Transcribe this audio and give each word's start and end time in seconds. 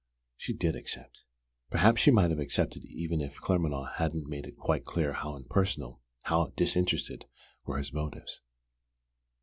She 0.35 0.53
did 0.53 0.75
accept. 0.75 1.19
Perhaps 1.69 2.01
she 2.01 2.09
might 2.09 2.31
have 2.31 2.39
accepted 2.39 2.83
even 2.85 3.21
if 3.21 3.39
Claremanagh 3.39 3.97
hadn't 3.97 4.27
made 4.27 4.47
it 4.47 4.57
quite 4.57 4.83
clear 4.83 5.13
how 5.13 5.35
impersonal, 5.35 6.01
how 6.23 6.51
disinterested 6.55 7.25
were 7.65 7.77
his 7.77 7.93
motives! 7.93 8.41